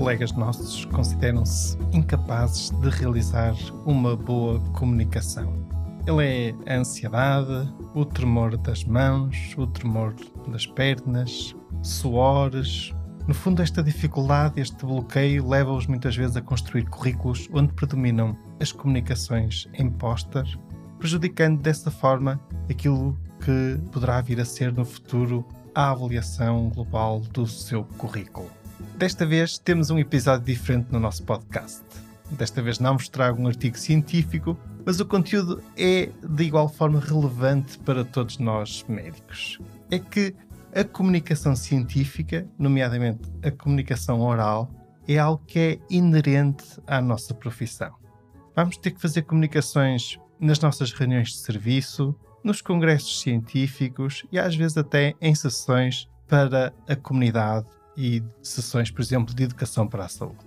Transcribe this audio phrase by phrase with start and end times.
[0.00, 3.54] Colegas nossos consideram-se incapazes de realizar
[3.84, 5.52] uma boa comunicação.
[6.06, 10.14] Ele é a ansiedade, o tremor das mãos, o tremor
[10.48, 12.94] das pernas, suores.
[13.28, 18.72] No fundo, esta dificuldade, este bloqueio, leva-os muitas vezes a construir currículos onde predominam as
[18.72, 20.46] comunicações em póster,
[20.98, 27.46] prejudicando dessa forma aquilo que poderá vir a ser no futuro a avaliação global do
[27.46, 28.59] seu currículo.
[29.00, 31.82] Desta vez temos um episódio diferente no nosso podcast.
[32.32, 37.00] Desta vez não vos trago um artigo científico, mas o conteúdo é de igual forma
[37.00, 39.58] relevante para todos nós médicos.
[39.90, 40.34] É que
[40.74, 44.70] a comunicação científica, nomeadamente a comunicação oral,
[45.08, 47.94] é algo que é inerente à nossa profissão.
[48.54, 54.54] Vamos ter que fazer comunicações nas nossas reuniões de serviço, nos congressos científicos e às
[54.54, 60.08] vezes até em sessões para a comunidade e sessões, por exemplo, de educação para a
[60.08, 60.38] saúde.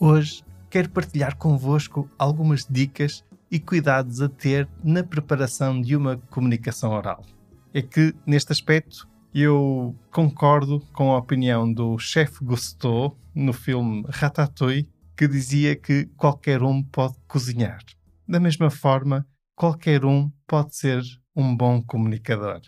[0.00, 6.90] Hoje quero partilhar convosco algumas dicas e cuidados a ter na preparação de uma comunicação
[6.90, 7.24] oral.
[7.72, 14.88] É que, neste aspecto, eu concordo com a opinião do chefe Gusteau no filme Ratatouille,
[15.16, 17.78] que dizia que qualquer um pode cozinhar.
[18.26, 21.02] Da mesma forma, qualquer um pode ser
[21.36, 22.60] um bom comunicador.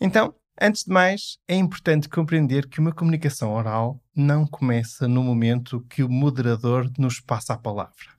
[0.00, 5.80] Então, Antes de mais, é importante compreender que uma comunicação oral não começa no momento
[5.88, 8.12] que o moderador nos passa a palavra.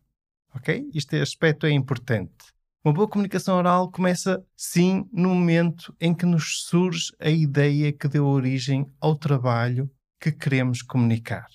[0.55, 0.89] Ok?
[0.93, 2.53] Este aspecto é importante.
[2.83, 8.07] Uma boa comunicação oral começa, sim, no momento em que nos surge a ideia que
[8.07, 9.89] deu origem ao trabalho
[10.19, 11.47] que queremos comunicar.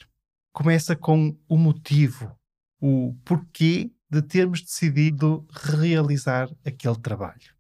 [0.53, 2.35] Começa com o motivo,
[2.81, 7.58] o porquê de termos decidido realizar aquele trabalho.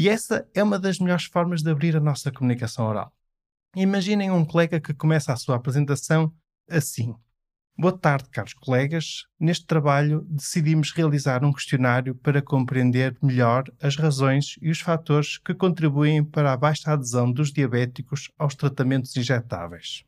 [0.00, 3.12] E essa é uma das melhores formas de abrir a nossa comunicação oral.
[3.76, 6.34] Imaginem um colega que começa a sua apresentação
[6.70, 7.14] assim:
[7.78, 9.24] Boa tarde, caros colegas.
[9.38, 15.52] Neste trabalho decidimos realizar um questionário para compreender melhor as razões e os fatores que
[15.52, 20.02] contribuem para a baixa adesão dos diabéticos aos tratamentos injetáveis.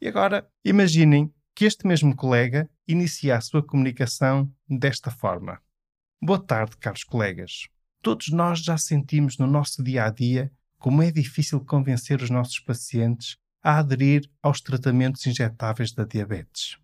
[0.00, 5.60] E agora, imaginem que este mesmo colega inicia a sua comunicação desta forma:
[6.22, 7.71] Boa tarde, caros colegas.
[8.02, 12.58] Todos nós já sentimos no nosso dia a dia como é difícil convencer os nossos
[12.58, 16.76] pacientes a aderir aos tratamentos injetáveis da diabetes.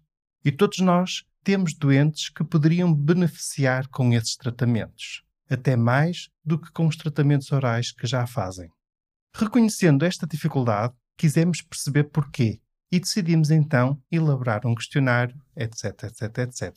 [0.45, 6.71] E todos nós temos doentes que poderiam beneficiar com esses tratamentos, até mais do que
[6.71, 8.71] com os tratamentos orais que já fazem.
[9.35, 12.61] Reconhecendo esta dificuldade, quisemos perceber porquê
[12.93, 16.77] e decidimos então elaborar um questionário, etc, etc, etc.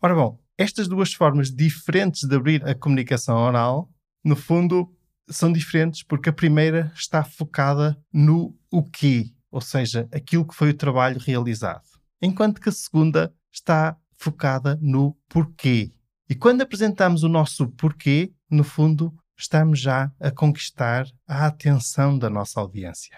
[0.00, 3.90] Ora bom, estas duas formas diferentes de abrir a comunicação oral,
[4.22, 4.94] no fundo,
[5.26, 10.68] são diferentes porque a primeira está focada no o quê, ou seja, aquilo que foi
[10.68, 11.88] o trabalho realizado,
[12.20, 15.94] enquanto que a segunda está focada no porquê.
[16.28, 22.28] E quando apresentamos o nosso porquê, no fundo, estamos já a conquistar a atenção da
[22.28, 23.16] nossa audiência.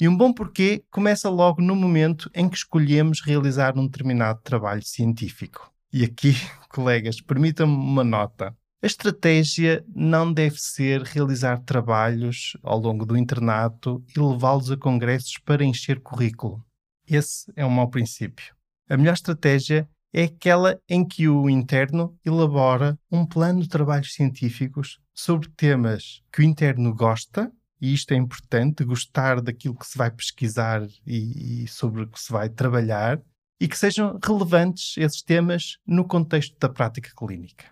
[0.00, 4.82] E um bom porquê começa logo no momento em que escolhemos realizar um determinado trabalho
[4.84, 5.72] científico.
[5.94, 6.34] E aqui,
[6.68, 8.52] colegas, permitam-me uma nota.
[8.82, 15.38] A estratégia não deve ser realizar trabalhos ao longo do internato e levá-los a congressos
[15.38, 16.60] para encher currículo.
[17.06, 18.56] Esse é um mau princípio.
[18.90, 24.98] A melhor estratégia é aquela em que o interno elabora um plano de trabalhos científicos
[25.14, 30.10] sobre temas que o interno gosta, e isto é importante, gostar daquilo que se vai
[30.10, 33.22] pesquisar e, e sobre o que se vai trabalhar,
[33.60, 37.66] e que sejam relevantes esses temas no contexto da prática clínica.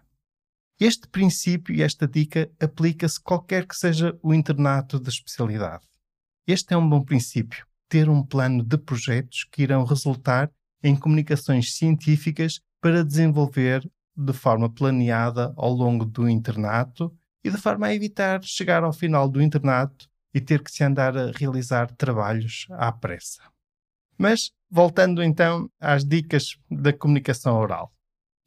[0.80, 5.84] Este princípio e esta dica aplica-se qualquer que seja o internato da especialidade.
[6.46, 10.50] Este é um bom princípio, ter um plano de projetos que irão resultar
[10.82, 17.86] em comunicações científicas para desenvolver de forma planeada ao longo do internato e de forma
[17.86, 22.66] a evitar chegar ao final do internato e ter que se andar a realizar trabalhos
[22.70, 23.51] à pressa.
[24.22, 27.92] Mas Voltando então às dicas da comunicação oral.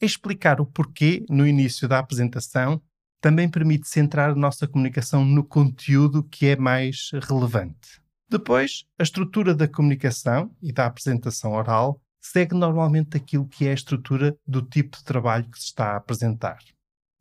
[0.01, 2.81] Explicar o porquê no início da apresentação
[3.22, 8.01] também permite centrar a nossa comunicação no conteúdo que é mais relevante.
[8.27, 13.75] Depois, a estrutura da comunicação e da apresentação oral segue normalmente aquilo que é a
[13.75, 16.57] estrutura do tipo de trabalho que se está a apresentar.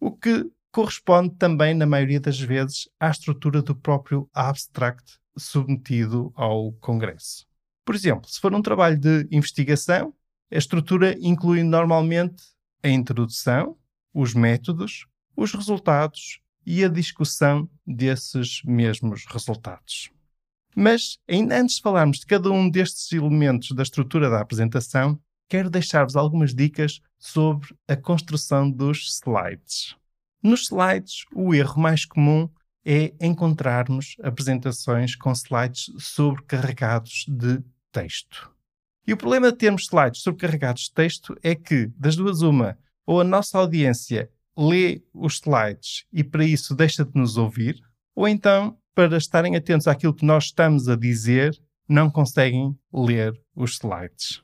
[0.00, 6.72] O que corresponde também, na maioria das vezes, à estrutura do próprio abstract submetido ao
[6.80, 7.46] Congresso.
[7.84, 10.14] Por exemplo, se for um trabalho de investigação,
[10.52, 12.42] a estrutura inclui normalmente
[12.82, 13.76] a introdução,
[14.12, 20.10] os métodos, os resultados e a discussão desses mesmos resultados.
[20.76, 25.70] Mas, ainda antes de falarmos de cada um destes elementos da estrutura da apresentação, quero
[25.70, 29.94] deixar-vos algumas dicas sobre a construção dos slides.
[30.42, 32.48] Nos slides, o erro mais comum
[32.84, 37.62] é encontrarmos apresentações com slides sobrecarregados de
[37.94, 38.50] texto.
[39.06, 42.76] E o problema de termos slides sobrecarregados de texto é que, das duas, uma,
[43.06, 47.80] ou a nossa audiência lê os slides e para isso deixa de nos ouvir,
[48.14, 51.58] ou então para estarem atentos àquilo que nós estamos a dizer,
[51.88, 54.42] não conseguem ler os slides.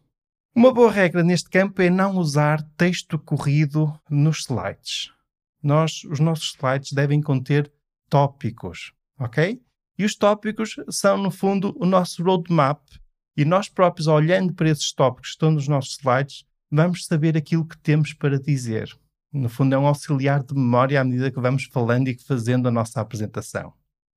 [0.55, 5.13] Uma boa regra neste campo é não usar texto corrido nos slides.
[5.63, 7.73] Nós, os nossos slides devem conter
[8.09, 9.63] tópicos, ok?
[9.97, 12.81] E os tópicos são, no fundo, o nosso roadmap.
[13.37, 17.67] E nós próprios, olhando para esses tópicos que estão nos nossos slides, vamos saber aquilo
[17.67, 18.91] que temos para dizer.
[19.33, 22.71] No fundo, é um auxiliar de memória à medida que vamos falando e fazendo a
[22.71, 23.73] nossa apresentação.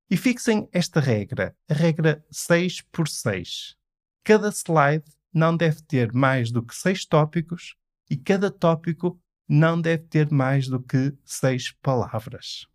[0.09, 3.75] E fixem esta regra, a regra 6 por 6.
[4.23, 7.75] Cada slide não deve ter mais do que 6 tópicos
[8.09, 12.67] e cada tópico não deve ter mais do que 6 palavras.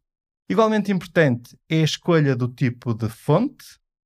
[0.49, 3.65] Igualmente importante é a escolha do tipo de fonte.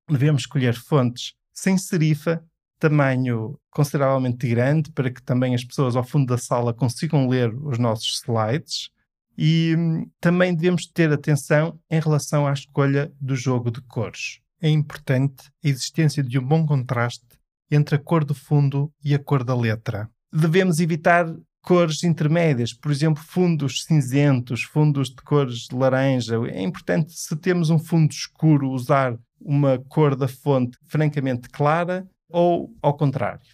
[0.09, 2.43] Devemos escolher fontes sem serifa,
[2.79, 7.77] tamanho consideravelmente grande, para que também as pessoas ao fundo da sala consigam ler os
[7.77, 8.89] nossos slides.
[9.37, 14.39] E hum, também devemos ter atenção em relação à escolha do jogo de cores.
[14.61, 17.25] É importante a existência de um bom contraste
[17.71, 20.09] entre a cor do fundo e a cor da letra.
[20.31, 21.25] Devemos evitar
[21.63, 26.35] cores intermédias, por exemplo, fundos cinzentos, fundos de cores laranja.
[26.47, 32.75] É importante, se temos um fundo escuro, usar uma cor da fonte francamente clara ou
[32.81, 33.45] ao contrário.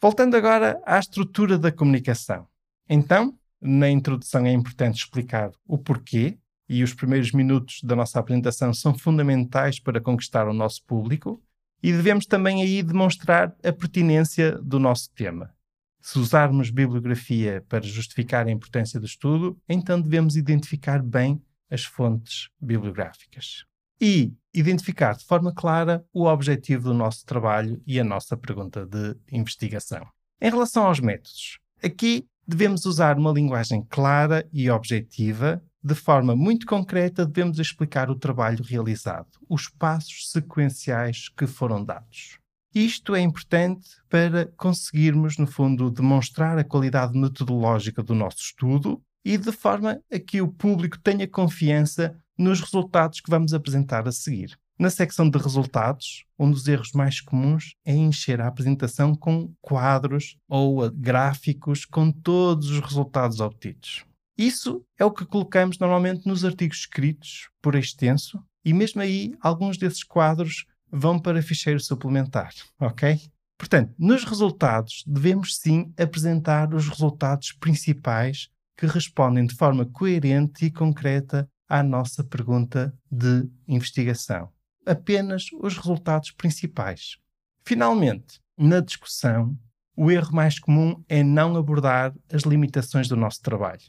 [0.00, 2.46] Voltando agora à estrutura da comunicação.
[2.88, 6.38] Então, na introdução é importante explicar o porquê,
[6.68, 11.42] e os primeiros minutos da nossa apresentação são fundamentais para conquistar o nosso público,
[11.82, 15.52] e devemos também aí demonstrar a pertinência do nosso tema.
[16.00, 22.48] Se usarmos bibliografia para justificar a importância do estudo, então devemos identificar bem as fontes
[22.60, 23.64] bibliográficas.
[24.00, 29.16] E identificar de forma clara o objetivo do nosso trabalho e a nossa pergunta de
[29.30, 30.06] investigação.
[30.40, 35.62] Em relação aos métodos, aqui devemos usar uma linguagem clara e objetiva.
[35.82, 42.38] De forma muito concreta, devemos explicar o trabalho realizado, os passos sequenciais que foram dados.
[42.74, 49.36] Isto é importante para conseguirmos, no fundo, demonstrar a qualidade metodológica do nosso estudo e
[49.36, 54.58] de forma a que o público tenha confiança nos resultados que vamos apresentar a seguir.
[54.78, 60.38] Na secção de resultados, um dos erros mais comuns é encher a apresentação com quadros
[60.48, 64.06] ou gráficos com todos os resultados obtidos.
[64.38, 69.76] Isso é o que colocamos normalmente nos artigos escritos por extenso, e mesmo aí, alguns
[69.76, 73.20] desses quadros vão para ficheiro suplementar, ok?
[73.58, 78.48] Portanto, nos resultados, devemos sim apresentar os resultados principais
[78.78, 84.52] que respondem de forma coerente e concreta à nossa pergunta de investigação
[84.86, 87.16] apenas os resultados principais.
[87.64, 89.56] Finalmente, na discussão,
[89.96, 93.82] o erro mais comum é não abordar as limitações do nosso trabalho.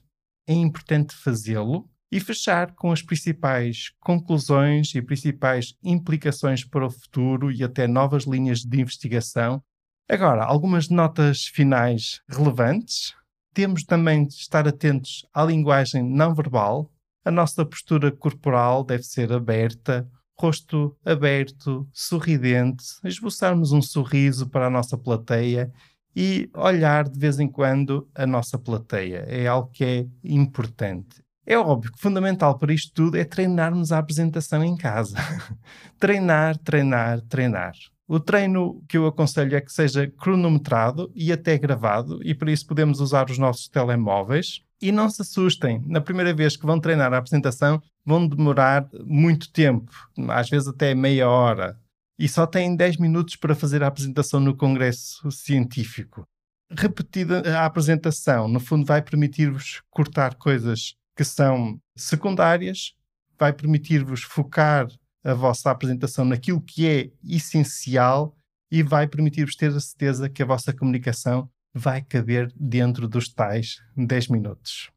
[0.47, 7.51] É importante fazê-lo e fechar com as principais conclusões e principais implicações para o futuro
[7.51, 9.63] e até novas linhas de investigação.
[10.09, 13.15] Agora, algumas notas finais relevantes.
[13.53, 16.91] Temos também de estar atentos à linguagem não verbal.
[17.23, 20.07] A nossa postura corporal deve ser aberta,
[20.39, 25.71] rosto aberto, sorridente, esboçarmos um sorriso para a nossa plateia
[26.15, 29.25] e olhar de vez em quando a nossa plateia.
[29.27, 31.23] É algo que é importante.
[31.45, 35.17] É óbvio que fundamental para isto tudo é treinarmos a apresentação em casa.
[35.99, 37.73] treinar, treinar, treinar.
[38.07, 42.67] O treino que eu aconselho é que seja cronometrado e até gravado, e por isso
[42.67, 44.61] podemos usar os nossos telemóveis.
[44.81, 49.51] E não se assustem, na primeira vez que vão treinar a apresentação, vão demorar muito
[49.51, 49.91] tempo,
[50.29, 51.79] às vezes até meia hora,
[52.17, 56.23] e só têm 10 minutos para fazer a apresentação no congresso científico.
[56.71, 62.93] Repetida a apresentação, no fundo, vai permitir-vos cortar coisas que são secundárias,
[63.37, 64.87] vai permitir-vos focar
[65.23, 68.35] a vossa apresentação naquilo que é essencial
[68.71, 73.77] e vai permitir-vos ter a certeza que a vossa comunicação vai caber dentro dos tais
[73.95, 74.91] 10 minutos.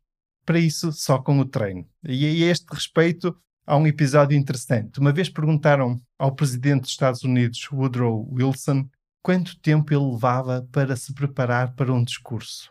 [0.45, 1.89] Para isso, só com o treino.
[2.03, 5.01] E a este respeito, há um episódio interessante.
[5.01, 8.89] Uma vez perguntaram ao presidente dos Estados Unidos, Woodrow Wilson,
[9.23, 12.71] quanto tempo ele levava para se preparar para um discurso.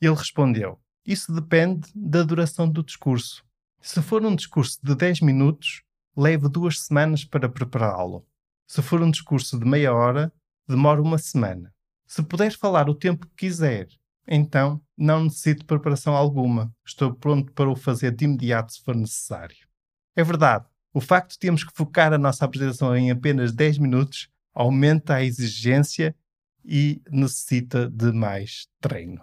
[0.00, 3.42] Ele respondeu: Isso depende da duração do discurso.
[3.80, 5.82] Se for um discurso de 10 minutos,
[6.16, 8.26] leve duas semanas para prepará-lo.
[8.66, 10.32] Se for um discurso de meia hora,
[10.68, 11.73] demora uma semana.
[12.06, 13.88] Se puder falar o tempo que quiser,
[14.26, 16.72] então não necessito preparação alguma.
[16.86, 19.66] Estou pronto para o fazer de imediato se for necessário.
[20.16, 24.28] É verdade, o facto de termos que focar a nossa apresentação em apenas 10 minutos
[24.54, 26.14] aumenta a exigência
[26.64, 29.22] e necessita de mais treino.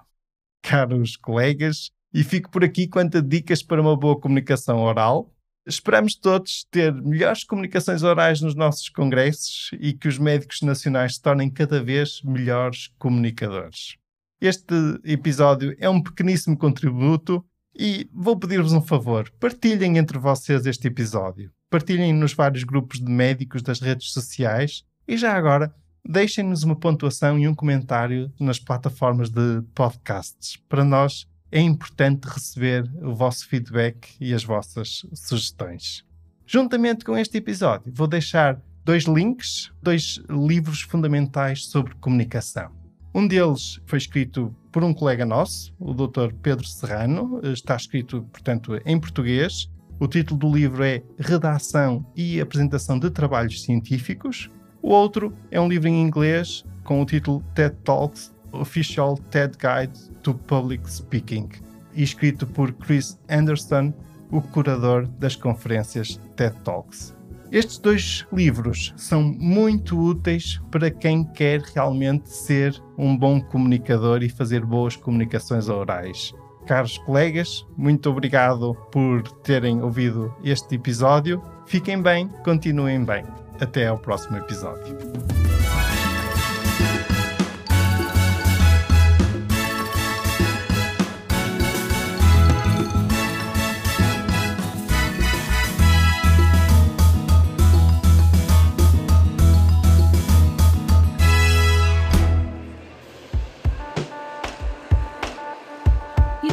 [0.61, 5.33] Caros colegas, e fico por aqui quanto a dicas para uma boa comunicação oral.
[5.71, 11.21] Esperamos todos ter melhores comunicações orais nos nossos congressos e que os médicos nacionais se
[11.21, 13.95] tornem cada vez melhores comunicadores.
[14.41, 14.75] Este
[15.05, 17.41] episódio é um pequeníssimo contributo
[17.73, 21.49] e vou pedir-vos um favor: partilhem entre vocês este episódio.
[21.69, 25.73] Partilhem nos vários grupos de médicos das redes sociais e já agora
[26.05, 30.57] deixem-nos uma pontuação e um comentário nas plataformas de podcasts.
[30.67, 36.05] Para nós é importante receber o vosso feedback e as vossas sugestões.
[36.45, 42.71] Juntamente com este episódio, vou deixar dois links, dois livros fundamentais sobre comunicação.
[43.13, 46.33] Um deles foi escrito por um colega nosso, o Dr.
[46.41, 49.69] Pedro Serrano, está escrito, portanto, em português.
[49.99, 54.49] O título do livro é Redação e Apresentação de Trabalhos Científicos.
[54.81, 59.97] O outro é um livro em inglês com o título TED Talks Official TED Guide
[60.23, 61.49] to Public Speaking,
[61.95, 63.93] escrito por Chris Anderson,
[64.31, 67.15] o curador das conferências TED Talks.
[67.51, 74.29] Estes dois livros são muito úteis para quem quer realmente ser um bom comunicador e
[74.29, 76.33] fazer boas comunicações orais.
[76.65, 81.43] Caros colegas, muito obrigado por terem ouvido este episódio.
[81.65, 83.25] Fiquem bem, continuem bem.
[83.59, 85.30] Até ao próximo episódio.